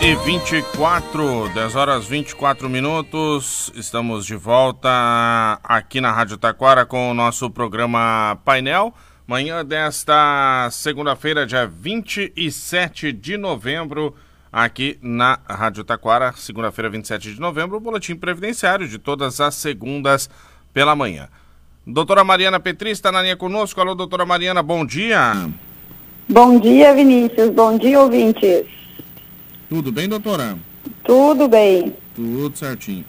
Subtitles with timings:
[0.00, 3.72] e 24, 10 horas 24 minutos.
[3.74, 8.94] Estamos de volta aqui na Rádio Taquara com o nosso programa Painel.
[9.26, 14.14] Manhã desta segunda-feira, dia 27 de novembro,
[14.52, 20.30] aqui na Rádio Taquara, segunda-feira, 27 de novembro, o boletim previdenciário de todas as segundas
[20.72, 21.28] pela manhã.
[21.84, 23.80] Doutora Mariana Petri está na linha conosco.
[23.80, 25.50] Alô, doutora Mariana, bom dia.
[26.28, 27.50] Bom dia, Vinícius.
[27.50, 28.78] Bom dia, ouvintes.
[29.68, 30.56] Tudo bem, doutora?
[31.04, 31.94] Tudo bem.
[32.14, 33.04] Tudo certinho.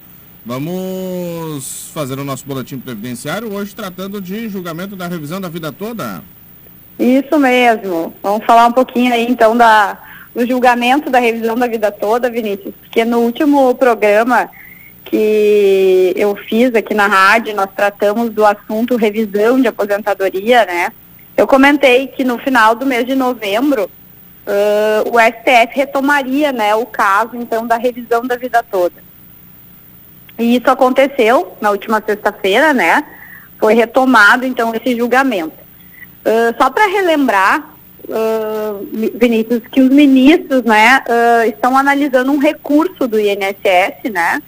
[0.45, 6.21] Vamos fazer o nosso boletim previdenciário hoje tratando de julgamento da revisão da vida toda.
[6.99, 8.13] Isso mesmo.
[8.21, 9.97] Vamos falar um pouquinho aí então da,
[10.35, 14.49] do julgamento da revisão da vida toda, Vinícius, porque no último programa
[15.05, 20.91] que eu fiz aqui na rádio, nós tratamos do assunto revisão de aposentadoria, né?
[21.37, 23.89] Eu comentei que no final do mês de novembro
[24.49, 29.09] uh, o STF retomaria, né, o caso então da revisão da vida toda.
[30.39, 33.03] E isso aconteceu na última sexta-feira, né?
[33.59, 35.57] Foi retomado, então, esse julgamento.
[36.21, 37.59] Uh, só para relembrar,
[38.05, 44.41] uh, Vinícius, que os ministros, né, uh, estão analisando um recurso do INSS, né,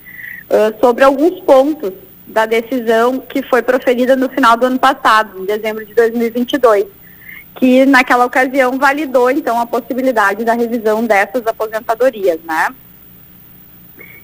[0.82, 1.94] sobre alguns pontos
[2.28, 6.86] da decisão que foi proferida no final do ano passado, em dezembro de 2022,
[7.56, 12.70] que naquela ocasião validou, então, a possibilidade da revisão dessas aposentadorias, né.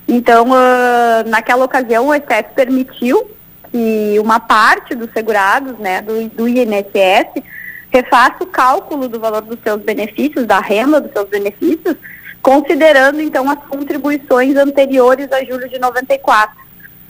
[0.07, 3.29] Então, uh, naquela ocasião, o STF permitiu
[3.69, 7.43] que uma parte dos segurados, né, do, do INSS,
[7.91, 11.97] refaça o cálculo do valor dos seus benefícios, da renda dos seus benefícios,
[12.41, 16.55] considerando, então, as contribuições anteriores a julho de 94,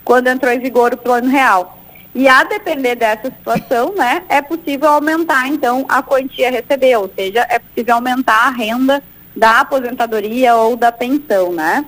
[0.04, 1.77] quando entrou em vigor o plano real.
[2.18, 7.08] E a depender dessa situação, né, é possível aumentar, então, a quantia a receber, ou
[7.16, 9.04] seja, é possível aumentar a renda
[9.36, 11.86] da aposentadoria ou da pensão, né?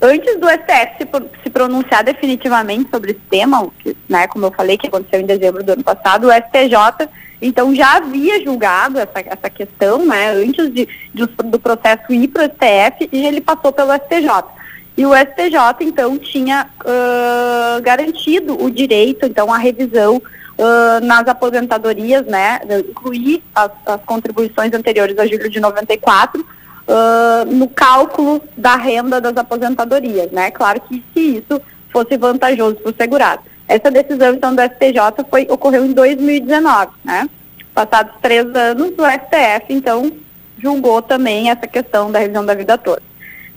[0.00, 1.06] Antes do STF
[1.42, 5.62] se, pronunciar definitivamente sobre esse tema, que, né, como eu falei, que aconteceu em dezembro
[5.62, 7.10] do ano passado, o STJ
[7.42, 12.44] então já havia julgado essa, essa questão, né, antes de, de do processo ir para
[12.44, 14.61] o STF e ele passou pelo STJ.
[14.96, 22.26] E o STJ, então, tinha uh, garantido o direito, então, à revisão uh, nas aposentadorias,
[22.26, 29.20] né, incluir as, as contribuições anteriores a julho de 94, uh, no cálculo da renda
[29.20, 30.50] das aposentadorias, né?
[30.50, 31.60] Claro que se isso
[31.90, 33.42] fosse vantajoso para o segurado.
[33.68, 37.28] Essa decisão, então, do STJ foi, ocorreu em 2019, né?
[37.74, 40.12] Passados três anos, o STF, então,
[40.58, 43.02] julgou também essa questão da revisão da vida toda.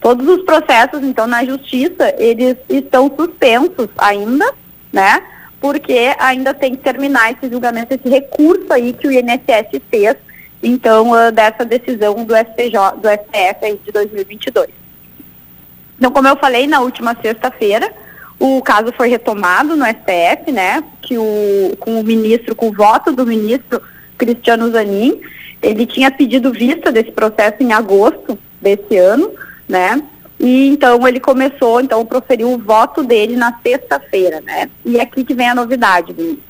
[0.05, 4.53] Todos os processos, então, na justiça, eles estão suspensos ainda,
[4.93, 5.19] né?
[5.59, 10.15] Porque ainda tem que terminar esse julgamento, esse recurso aí que o INSS fez
[10.61, 14.69] então, uh, dessa decisão do STJ, do STF de 2022.
[15.97, 17.91] Então, como eu falei na última sexta-feira,
[18.39, 23.11] o caso foi retomado no STF, né, que o, com o ministro, com o voto
[23.11, 23.81] do ministro
[24.19, 25.19] Cristiano Zanin,
[25.63, 29.31] ele tinha pedido vista desse processo em agosto desse ano,
[29.67, 30.01] né,
[30.39, 35.33] e então ele começou, então proferiu o voto dele na sexta-feira, né, e aqui que
[35.33, 36.43] vem a novidade, ministro.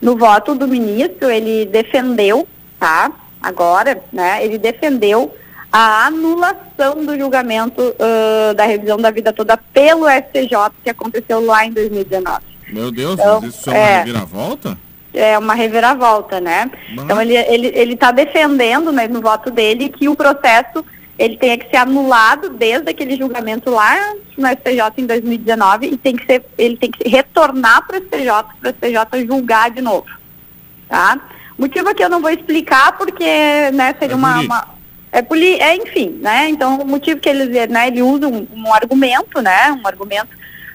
[0.00, 2.46] No voto do ministro, ele defendeu,
[2.78, 5.32] tá, agora, né, ele defendeu
[5.72, 11.64] a anulação do julgamento uh, da revisão da vida toda pelo STJ, que aconteceu lá
[11.64, 12.40] em 2019.
[12.68, 14.78] Meu Deus, então, isso é uma é, reviravolta?
[15.14, 16.70] É uma reviravolta, né?
[16.90, 17.04] Mas...
[17.04, 20.84] Então ele ele ele está defendendo, né, no voto dele, que o processo
[21.18, 26.16] ele tenha que ser anulado desde aquele julgamento lá no STJ em 2019 e tem
[26.16, 28.26] que ser ele tem que retornar para o STJ
[28.60, 30.06] para o STJ julgar de novo,
[30.88, 31.20] tá?
[31.58, 33.24] Motivo que eu não vou explicar porque,
[33.72, 34.68] né, seria é uma, uma,
[35.12, 36.48] é, poli, é enfim, né?
[36.48, 40.30] Então o motivo que eles, né, ele usa um, um argumento, né, um argumento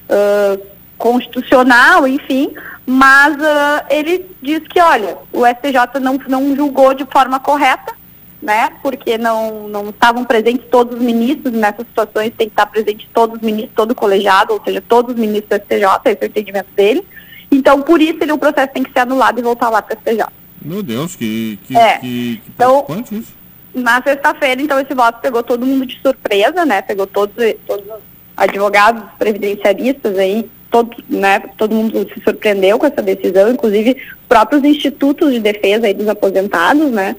[0.09, 0.65] uh,
[0.97, 2.53] constitucional, enfim,
[2.85, 7.93] mas uh, ele diz que, olha, o STJ não, não julgou de forma correta,
[8.41, 8.71] né?
[8.81, 13.37] Porque não, não estavam presentes todos os ministros nessas situações, tem que estar presente todos
[13.37, 16.27] os ministros, todo o colegiado, ou seja, todos os ministros do STJ, esse é o
[16.27, 17.05] entendimento dele.
[17.51, 19.99] Então, por isso ele, o processo tem que ser anulado e voltar lá para o
[19.99, 20.25] STJ.
[20.61, 21.97] Meu Deus, que, que, é.
[21.97, 23.33] que, que então, isso.
[23.73, 26.81] Na sexta-feira, então, esse voto pegou todo mundo de surpresa, né?
[26.81, 27.35] Pegou todos,
[27.65, 28.01] todos os
[28.35, 33.97] advogados previdenciaristas aí, todo, né, todo mundo se surpreendeu com essa decisão, inclusive
[34.27, 37.15] próprios institutos de defesa aí dos aposentados, né?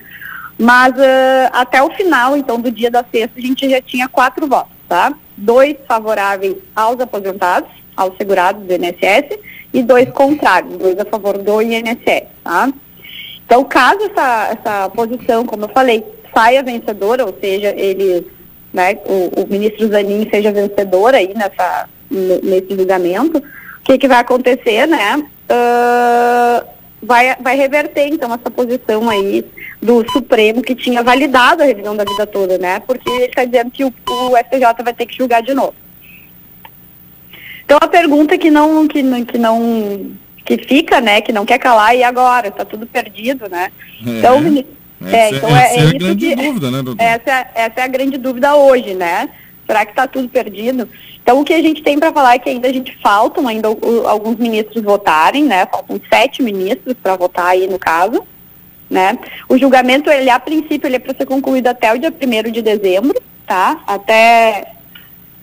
[0.59, 4.47] Mas uh, até o final, então, do dia da sexta, a gente já tinha quatro
[4.47, 5.15] votos, tá?
[5.37, 9.39] Dois favoráveis aos aposentados, aos segurados do INSS,
[9.73, 12.73] e dois contrários, dois a favor do INSS, tá?
[13.47, 18.25] Então, caso essa, essa posição, como eu falei, saia vencedora, ou seja, eles
[18.73, 23.43] né, o, o ministro Zanin seja vencedor aí nessa, nesse julgamento, o
[23.85, 25.17] que, que vai acontecer, né?
[25.17, 26.67] Uh,
[27.03, 29.45] vai, vai reverter, então, essa posição aí
[29.81, 32.81] do Supremo que tinha validado a revisão da vida toda, né?
[32.81, 35.75] Porque ele está dizendo que o, o STJ vai ter que julgar de novo.
[37.65, 40.13] Então a pergunta que não, que, que não
[40.45, 42.49] que fica, né, que não quer calar, e agora?
[42.49, 43.71] Está tudo perdido, né?
[44.07, 44.19] É.
[44.19, 44.39] Então,
[45.07, 47.05] essa, é, então é, é, é, a grande que, dúvida, né, doutor?
[47.05, 49.29] Essa, essa é a grande dúvida hoje, né?
[49.67, 50.89] Será que está tudo perdido?
[51.23, 53.71] Então, o que a gente tem para falar é que ainda a gente faltam ainda
[53.71, 55.67] o, alguns ministros votarem, né?
[55.67, 58.27] Faltam sete ministros para votar aí no caso,
[58.91, 59.19] né?
[59.49, 62.63] O julgamento, ele a princípio, ele é para ser concluído até o dia 1 de
[62.63, 63.83] dezembro, tá?
[63.87, 64.73] Até,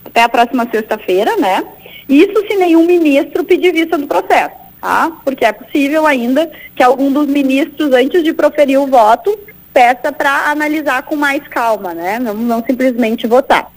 [0.04, 1.64] até a próxima sexta-feira, né?
[2.08, 5.12] Isso se nenhum ministro pedir vista do processo, tá?
[5.24, 9.36] Porque é possível ainda que algum dos ministros, antes de proferir o voto,
[9.72, 12.18] peça para analisar com mais calma, né?
[12.18, 13.70] Não, não simplesmente votar.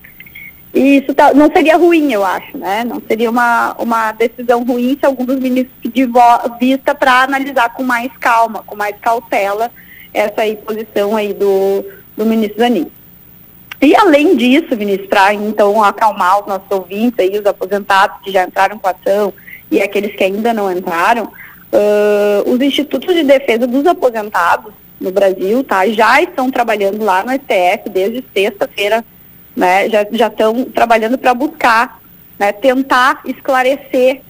[0.73, 2.83] E isso tá, não seria ruim, eu acho, né?
[2.83, 6.07] Não seria uma, uma decisão ruim se algum dos ministros pedir
[6.59, 9.71] vista para analisar com mais calma, com mais cautela,
[10.13, 11.83] essa aí, posição aí do,
[12.15, 12.91] do ministro Zanin.
[13.81, 18.43] E além disso, Vinícius, para então acalmar os nossos ouvintes aí, os aposentados que já
[18.43, 19.33] entraram com ação
[19.71, 25.63] e aqueles que ainda não entraram, uh, os institutos de defesa dos aposentados no Brasil,
[25.63, 29.03] tá, já estão trabalhando lá no STF desde sexta-feira
[29.55, 31.99] né, já estão trabalhando para buscar,
[32.37, 34.21] né, tentar esclarecer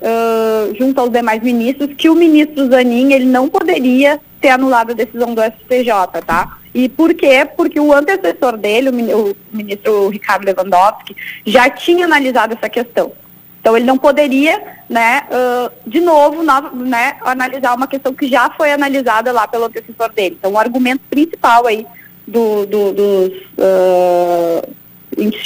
[0.00, 4.94] uh, junto aos demais ministros que o ministro Zanin ele não poderia ter anulado a
[4.94, 5.90] decisão do STJ,
[6.24, 6.58] tá?
[6.74, 7.48] E por quê?
[7.56, 13.12] Porque o antecessor dele, o, ministro Ricardo Lewandowski, já tinha analisado essa questão.
[13.60, 18.50] Então ele não poderia, né, uh, de novo, no, né, analisar uma questão que já
[18.50, 20.36] foi analisada lá pelo antecessor dele.
[20.38, 21.84] Então o argumento principal aí
[22.28, 24.74] do, do, dos uh,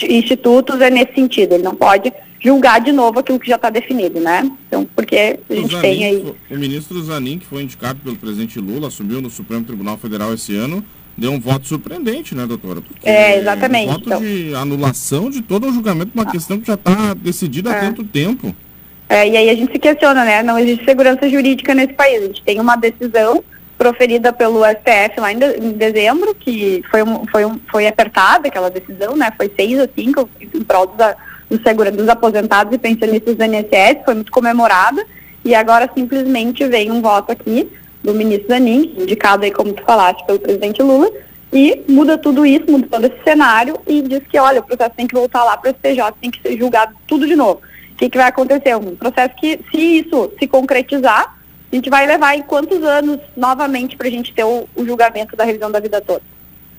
[0.08, 1.54] institutos é nesse sentido.
[1.54, 4.50] Ele não pode julgar de novo aquilo que já está definido, né?
[4.66, 6.34] Então, porque a gente Zanin, tem aí...
[6.50, 10.54] O ministro Zanin, que foi indicado pelo presidente Lula, assumiu no Supremo Tribunal Federal esse
[10.56, 10.84] ano,
[11.16, 12.80] deu um voto surpreendente, né, doutora?
[12.80, 13.88] Porque é, exatamente.
[13.88, 14.20] Um voto então...
[14.20, 16.32] de anulação de todo o julgamento de uma ah.
[16.32, 17.80] questão que já está decidida há é.
[17.80, 18.54] tanto tempo.
[19.08, 20.42] É, e aí a gente se questiona, né?
[20.42, 22.22] Não existe segurança jurídica nesse país.
[22.22, 23.44] A gente tem uma decisão
[23.82, 28.46] proferida pelo STF lá em, de, em dezembro, que foi, um, foi, um, foi apertada
[28.46, 29.32] aquela decisão, né?
[29.36, 34.14] Foi 6 a 5 em prol dos, dos, dos aposentados e pensionistas do INSS, foi
[34.14, 35.04] muito comemorada,
[35.44, 37.68] e agora simplesmente vem um voto aqui
[38.04, 41.10] do ministro Zanin, indicado aí, como tu falaste, pelo presidente Lula,
[41.52, 45.08] e muda tudo isso, muda todo esse cenário e diz que, olha, o processo tem
[45.08, 47.60] que voltar lá para o STJ, tem que ser julgado tudo de novo.
[47.92, 48.76] O que, que vai acontecer?
[48.76, 51.36] Um processo que, se isso se concretizar,
[51.72, 55.34] a gente vai levar em quantos anos novamente para a gente ter o, o, julgamento
[55.34, 56.22] da revisão da vida toda.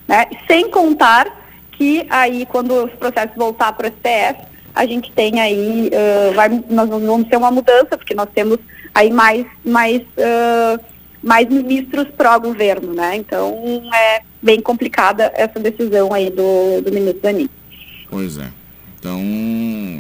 [0.08, 0.28] Né?
[0.48, 1.42] Sem contar
[1.72, 4.46] que aí, quando os processos voltar para o STF,
[4.76, 8.60] a gente tem aí, uh, vai, nós vamos ter uma mudança, porque nós temos
[8.94, 10.84] aí mais, mais, uh,
[11.24, 13.16] mais ministros pró-governo, né?
[13.16, 17.50] Então é bem complicada essa decisão aí do, do ministro Dani.
[18.10, 18.63] Pois é.
[19.04, 19.20] Então,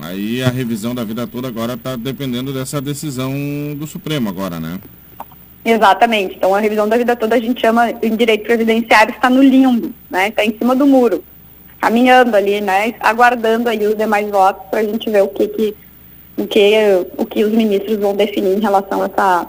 [0.01, 3.33] aí a revisão da vida toda agora está dependendo dessa decisão
[3.75, 4.79] do Supremo agora, né?
[5.65, 6.37] Exatamente.
[6.37, 9.91] Então, a revisão da vida toda a gente chama em direito previdenciário está no limbo,
[10.09, 10.29] né?
[10.29, 11.21] Está em cima do muro,
[11.81, 12.95] caminhando ali, né?
[13.01, 15.75] Aguardando aí os demais votos para a gente ver o que que
[16.37, 16.73] o que
[17.17, 19.47] o que os ministros vão definir em relação a essa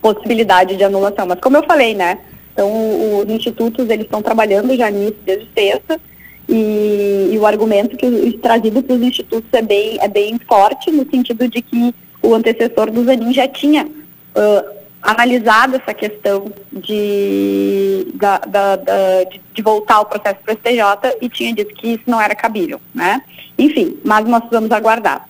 [0.00, 1.26] possibilidade de anulação.
[1.26, 2.18] Mas como eu falei, né?
[2.52, 2.70] Então,
[3.18, 6.00] os institutos eles estão trabalhando já nisso desde sexta
[6.48, 11.08] e, e o argumento que trazido para os institutos é bem, é bem forte, no
[11.10, 18.38] sentido de que o antecessor do Zanin já tinha uh, analisado essa questão de, da,
[18.38, 22.04] da, da, de, de, voltar o processo para o STJ e tinha dito que isso
[22.06, 23.22] não era cabível, né?
[23.58, 25.28] Enfim, mas nós vamos aguardar.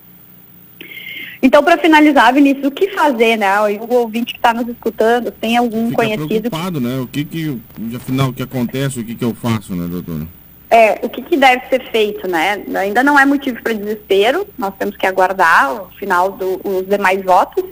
[1.43, 3.53] Então, para finalizar, Vinícius, o que fazer, né?
[3.61, 6.49] O ouvinte que está nos escutando, tem algum Fica conhecido...
[6.51, 6.99] preocupado, né?
[7.01, 7.61] O que que,
[7.95, 10.27] afinal, o que acontece, o que que eu faço, né, doutora?
[10.75, 12.65] É, o que, que, deve ser feito, né?
[12.75, 17.65] Ainda não é motivo para desespero, nós temos que aguardar o final dos demais votos.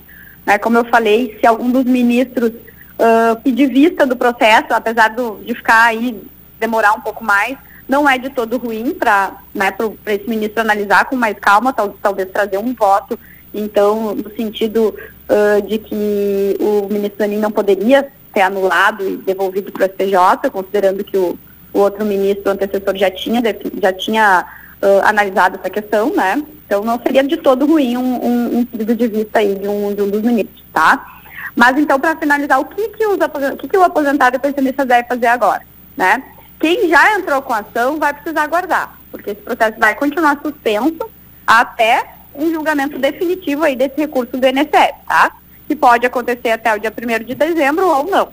[0.46, 0.56] Né?
[0.56, 5.52] Como eu falei, se algum dos ministros uh, pedir vista do processo, apesar do, de
[5.52, 6.22] ficar aí,
[6.60, 9.74] demorar um pouco mais, não é de todo ruim para né,
[10.06, 13.18] esse ministro analisar com mais calma, tal, talvez trazer um voto,
[13.52, 14.94] então, no sentido
[15.28, 20.50] uh, de que o ministro Anin não poderia ter anulado e devolvido para o STJ,
[20.52, 21.36] considerando que o
[21.72, 23.40] o outro ministro o antecessor já tinha,
[23.80, 24.46] já tinha
[24.82, 26.42] uh, analisado essa questão, né?
[26.66, 29.94] Então não seria de todo ruim um, um, um pedido de vista aí de um,
[29.94, 31.06] de um dos ministros, tá?
[31.54, 34.84] Mas então, para finalizar, o que, que, os, o que, que o aposentado e pensionista
[34.84, 35.62] deve fazer agora,
[35.96, 36.22] né?
[36.58, 41.10] Quem já entrou com ação vai precisar aguardar, porque esse processo vai continuar suspenso
[41.46, 45.32] até um julgamento definitivo aí desse recurso do INSS, tá?
[45.66, 48.28] Que pode acontecer até o dia 1 de dezembro ou não,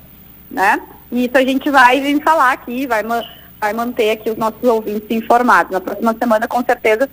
[0.50, 0.80] né?
[1.12, 3.04] E isso a gente vai vir falar aqui, vai,
[3.60, 5.72] vai manter aqui os nossos ouvintes informados.
[5.72, 7.10] Na próxima semana, com certeza,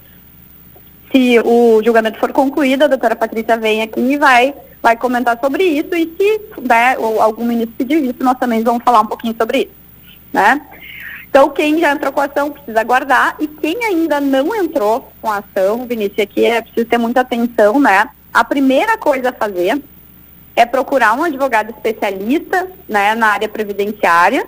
[1.11, 5.65] se o julgamento for concluído, a doutora Patrícia vem aqui e vai, vai comentar sobre
[5.65, 9.35] isso e se né, ou algum ministro pedir isso, nós também vamos falar um pouquinho
[9.37, 9.73] sobre isso,
[10.33, 10.61] né?
[11.29, 15.31] Então, quem já entrou com a ação precisa aguardar e quem ainda não entrou com
[15.31, 18.09] a ação, Vinícius, aqui é preciso ter muita atenção, né?
[18.33, 19.83] A primeira coisa a fazer
[20.57, 24.45] é procurar um advogado especialista, né, na área previdenciária,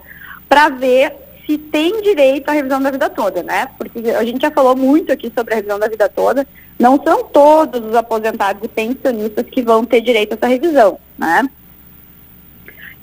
[0.49, 1.15] para ver
[1.47, 3.69] se tem direito à revisão da vida toda, né?
[3.79, 6.47] Porque a gente já falou muito aqui sobre a revisão da vida toda.
[6.79, 11.49] Não são todos os aposentados e pensionistas que vão ter direito a essa revisão, né?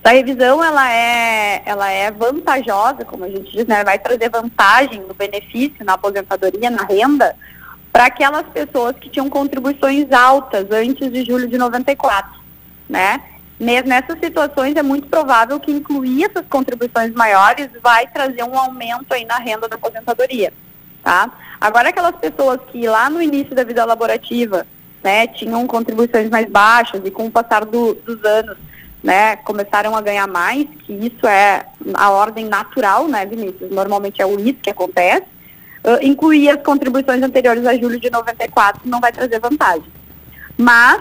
[0.04, 3.84] Essa revisão ela é, ela é vantajosa, como a gente diz, né?
[3.84, 7.36] Vai trazer vantagem no benefício, na aposentadoria, na renda,
[7.92, 12.45] para aquelas pessoas que tinham contribuições altas antes de julho de 94,
[12.90, 13.22] né?
[13.58, 19.24] Nessas situações é muito provável que incluir essas contribuições maiores vai trazer um aumento aí
[19.24, 20.52] na renda da aposentadoria,
[21.02, 21.32] tá?
[21.60, 24.68] Agora aquelas pessoas que lá no início da vida laborativa,
[25.02, 28.58] né, tinham contribuições mais baixas e com o passar do, dos anos,
[29.02, 33.72] né, começaram a ganhar mais, que isso é a ordem natural, né, Vinícius?
[33.72, 35.28] Normalmente é o isso que acontece.
[35.84, 39.86] Uh, incluir as contribuições anteriores a julho de 94 não vai trazer vantagem.
[40.58, 41.00] Mas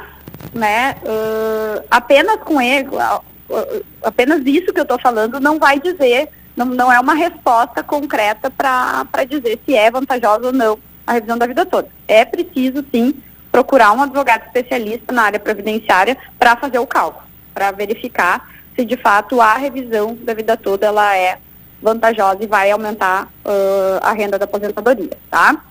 [0.53, 6.29] né, uh, apenas com ele, uh, apenas isso que eu estou falando não vai dizer,
[6.57, 11.37] não, não é uma resposta concreta para dizer se é vantajosa ou não a revisão
[11.37, 11.88] da vida toda.
[12.09, 13.14] É preciso, sim,
[13.53, 18.97] procurar um advogado especialista na área previdenciária para fazer o cálculo, para verificar se de
[18.97, 21.38] fato a revisão da vida toda ela é
[21.81, 25.62] vantajosa e vai aumentar uh, a renda da aposentadoria, tá?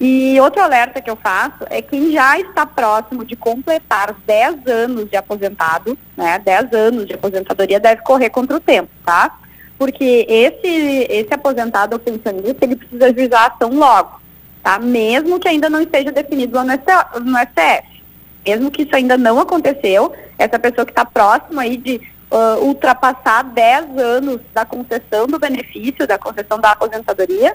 [0.00, 5.10] E outro alerta que eu faço é quem já está próximo de completar 10 anos
[5.10, 9.38] de aposentado, né, 10 anos de aposentadoria, deve correr contra o tempo, tá?
[9.78, 14.18] Porque esse, esse aposentado ou pensionista, ele precisa ajuizar a ação logo,
[14.62, 14.78] tá?
[14.78, 18.02] Mesmo que ainda não esteja definido lá no, STF.
[18.46, 23.44] Mesmo que isso ainda não aconteceu, essa pessoa que está próxima aí de uh, ultrapassar
[23.44, 27.54] 10 anos da concessão do benefício, da concessão da aposentadoria,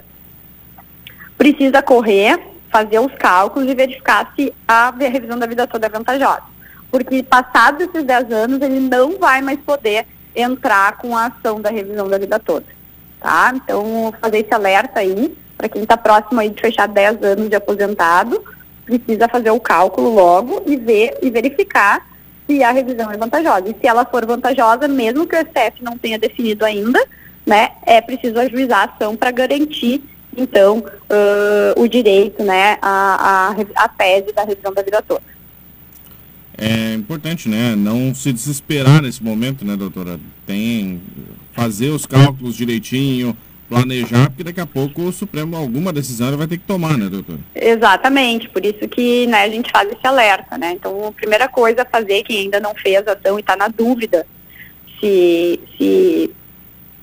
[1.36, 2.40] precisa correr,
[2.70, 6.42] fazer os cálculos e verificar se a revisão da vida toda é vantajosa.
[6.90, 11.70] Porque passados esses 10 anos, ele não vai mais poder entrar com a ação da
[11.70, 12.66] revisão da vida toda.
[13.20, 13.52] Tá?
[13.54, 17.56] Então, fazer esse alerta aí, para quem está próximo aí de fechar 10 anos de
[17.56, 18.42] aposentado,
[18.84, 22.06] precisa fazer o cálculo logo e ver e verificar
[22.46, 23.68] se a revisão é vantajosa.
[23.68, 27.02] E se ela for vantajosa, mesmo que o STF não tenha definido ainda,
[27.44, 30.02] né, é preciso ajuizar a ação para garantir
[30.36, 35.22] então, uh, o direito, né, a, a, a tese da revisão da vida toda.
[36.58, 40.18] É importante, né, não se desesperar nesse momento, né, doutora?
[40.46, 41.00] Tem
[41.52, 43.36] fazer os cálculos direitinho,
[43.68, 47.40] planejar, porque daqui a pouco o Supremo alguma decisão vai ter que tomar, né, doutora?
[47.54, 50.72] Exatamente, por isso que né, a gente faz esse alerta, né?
[50.72, 54.26] Então, a primeira coisa a fazer, quem ainda não fez ação e está na dúvida
[55.00, 56.30] se, se,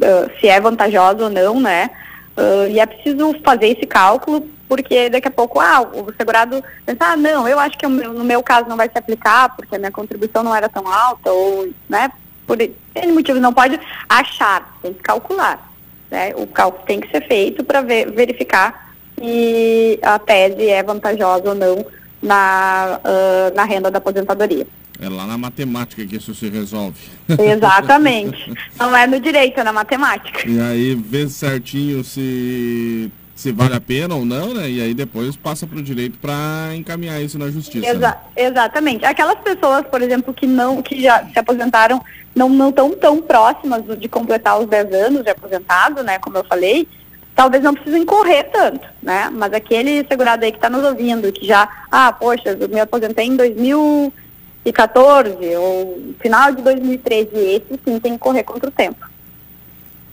[0.01, 1.89] uh, se é vantajosa ou não, né?
[2.35, 7.05] Uh, e é preciso fazer esse cálculo, porque daqui a pouco, ah, o segurado pensa,
[7.05, 9.91] ah, não, eu acho que no meu caso não vai se aplicar, porque a minha
[9.91, 12.11] contribuição não era tão alta, ou, né,
[12.47, 15.71] por N motivos não pode achar, tem que calcular.
[16.09, 16.33] Né?
[16.35, 21.55] O cálculo tem que ser feito para ver, verificar se a tese é vantajosa ou
[21.55, 21.85] não
[22.21, 24.65] na, uh, na renda da aposentadoria.
[25.01, 26.99] É lá na matemática que isso se resolve.
[27.27, 28.53] Exatamente.
[28.79, 30.47] Não é no direito, é na matemática.
[30.47, 34.69] E aí vê certinho se se vale a pena ou não, né?
[34.69, 37.85] E aí depois passa para o direito para encaminhar isso na justiça.
[37.85, 38.15] Exa né?
[38.35, 39.03] Exatamente.
[39.05, 42.01] Aquelas pessoas, por exemplo, que não que já se aposentaram,
[42.35, 46.19] não não tão tão próximas de completar os 10 anos de aposentado, né?
[46.19, 46.87] Como eu falei,
[47.35, 49.29] talvez não precisem correr tanto, né?
[49.33, 53.25] Mas aquele segurado aí que está nos ouvindo, que já, ah, poxa, eu me aposentei
[53.25, 54.13] em 2000
[54.63, 59.05] 2014 ou final de 2013, esse sim tem que correr contra o tempo.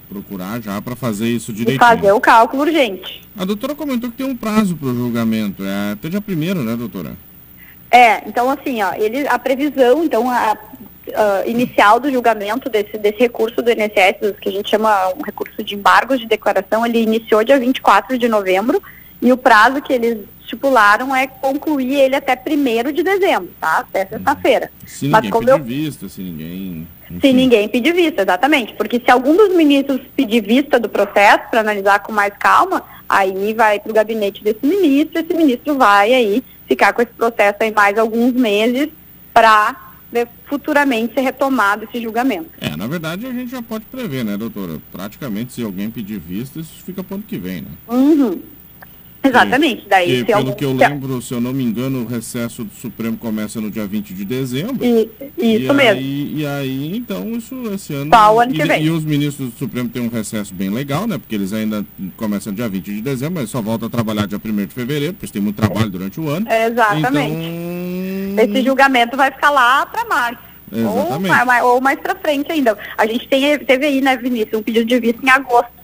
[0.08, 1.76] Procurar já para fazer isso direitinho.
[1.76, 3.22] E fazer o cálculo urgente.
[3.38, 6.74] A doutora comentou que tem um prazo para o julgamento, é até dia primeiro, né,
[6.74, 7.14] doutora?
[7.90, 10.56] É, então assim, ó, ele, a previsão, então, a,
[11.14, 15.62] a, inicial do julgamento desse, desse recurso do INSS, que a gente chama um recurso
[15.62, 18.82] de embargos de declaração, ele iniciou dia 24 de novembro,
[19.22, 20.18] e o prazo que eles
[20.50, 23.78] estipularam é concluir ele até 1 de dezembro, tá?
[23.78, 24.70] Até sexta-feira.
[24.86, 25.58] Se ninguém Mas como eu...
[25.62, 26.88] vista, se ninguém...
[27.10, 27.20] Enfim.
[27.20, 28.74] Se ninguém pedir vista, exatamente.
[28.74, 33.52] Porque se algum dos ministros pedir vista do processo para analisar com mais calma, aí
[33.54, 37.72] vai para o gabinete desse ministro, esse ministro vai aí ficar com esse processo aí
[37.72, 38.88] mais alguns meses
[39.34, 39.88] para
[40.46, 42.50] futuramente ser retomado esse julgamento.
[42.60, 44.78] É, na verdade a gente já pode prever, né, doutora?
[44.90, 47.68] Praticamente se alguém pedir vista, isso fica para ano que vem, né?
[47.88, 48.40] Uhum.
[49.22, 49.86] Exatamente.
[49.88, 50.52] Daí, e, pelo algum...
[50.52, 53.86] que eu lembro, se eu não me engano, o recesso do Supremo começa no dia
[53.86, 54.84] 20 de dezembro.
[54.84, 56.00] E, isso e mesmo.
[56.00, 58.10] Aí, e aí, então, isso esse ano.
[58.10, 58.84] Qual ano que vem.
[58.84, 61.18] E os ministros do Supremo têm um recesso bem legal, né?
[61.18, 61.84] Porque eles ainda
[62.16, 65.14] começam no dia 20 de dezembro, mas só voltam a trabalhar dia 1 de fevereiro,
[65.14, 66.46] porque tem muito trabalho durante o ano.
[66.50, 67.34] Exatamente.
[67.34, 68.44] Então...
[68.44, 70.50] Esse julgamento vai ficar lá para março.
[70.72, 71.40] Exatamente.
[71.40, 72.78] Ou mais, ou mais para frente ainda.
[72.96, 75.79] A gente tem, teve aí, né, Vinícius, um pedido de vista em agosto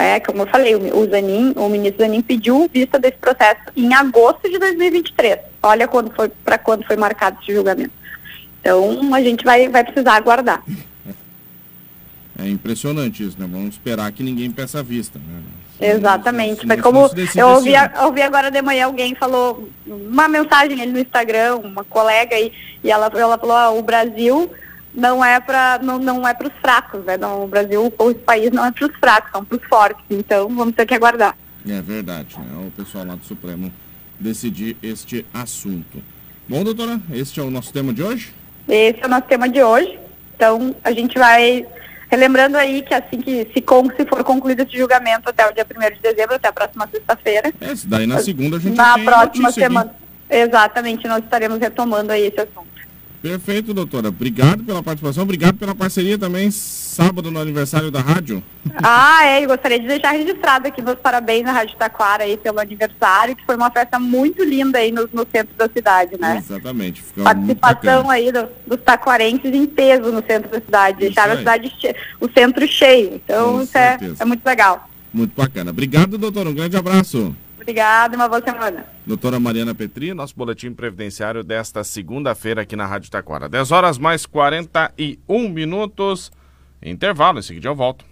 [0.00, 4.48] é, como eu falei, o, Zanin, o ministro Zanin pediu vista desse processo em agosto
[4.50, 5.38] de 2023.
[5.62, 7.92] Olha quando foi para quando foi marcado esse julgamento.
[8.60, 10.62] Então a gente vai, vai precisar aguardar.
[12.38, 13.46] É impressionante isso, né?
[13.50, 15.18] Vamos esperar que ninguém peça vista.
[15.18, 15.42] Né?
[15.94, 16.66] Exatamente.
[16.66, 16.98] Mas como
[17.36, 17.72] eu ouvi,
[18.04, 22.52] ouvi agora de manhã alguém falou uma mensagem ali no Instagram, uma colega aí,
[22.82, 24.50] e ela, ela falou, ah, o Brasil
[24.94, 27.16] não é para não, não é para os fracos, né?
[27.16, 30.04] Não, o Brasil, o país não é para os fracos, são para os fortes.
[30.10, 31.36] Então vamos ter que aguardar.
[31.68, 32.66] É verdade, né?
[32.66, 33.72] O pessoal lá do Supremo
[34.18, 36.02] decidir este assunto.
[36.48, 38.34] Bom, doutora, este é o nosso tema de hoje?
[38.68, 39.98] Esse é o nosso tema de hoje.
[40.34, 41.66] Então a gente vai
[42.10, 43.64] relembrando aí que assim que se,
[43.96, 47.52] se for concluído esse julgamento até o dia 1 de dezembro, até a próxima sexta-feira.
[47.60, 49.90] É, daí na segunda a gente Na próxima semana.
[49.90, 50.00] Aqui.
[50.28, 52.69] Exatamente, nós estaremos retomando aí esse assunto.
[53.22, 54.08] Perfeito, doutora.
[54.08, 58.42] Obrigado pela participação, obrigado pela parceria também, sábado no aniversário da rádio.
[58.82, 62.58] Ah, é, e gostaria de deixar registrado aqui meus parabéns à Rádio Taquara aí pelo
[62.58, 66.38] aniversário, que foi uma festa muito linda aí no, no centro da cidade, né?
[66.38, 67.02] Exatamente.
[67.22, 71.70] Participação aí do, dos taquarenses em peso no centro da cidade, deixaram a cidade,
[72.18, 73.16] o centro cheio.
[73.16, 74.88] Então, Com isso é, é muito legal.
[75.12, 75.70] Muito bacana.
[75.70, 76.48] Obrigado, doutora.
[76.48, 77.34] Um grande abraço.
[77.60, 78.86] Obrigada, uma boa semana.
[79.06, 83.48] Doutora Mariana Petri, nosso boletim previdenciário desta segunda-feira aqui na Rádio Taquara.
[83.48, 86.32] 10 horas mais 41 minutos.
[86.82, 88.09] Intervalo, em seguida eu volto.